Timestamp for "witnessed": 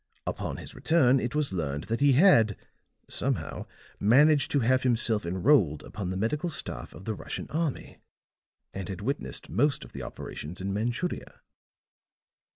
9.01-9.47